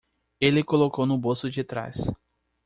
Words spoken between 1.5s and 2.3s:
trás.